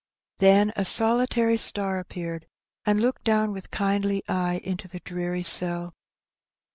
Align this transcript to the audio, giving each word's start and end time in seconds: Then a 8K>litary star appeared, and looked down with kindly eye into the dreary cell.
Then 0.39 0.71
a 0.71 0.81
8K>litary 0.81 1.59
star 1.59 1.99
appeared, 1.99 2.47
and 2.87 2.99
looked 2.99 3.23
down 3.23 3.51
with 3.53 3.69
kindly 3.69 4.23
eye 4.27 4.59
into 4.63 4.87
the 4.87 4.99
dreary 4.99 5.43
cell. 5.43 5.93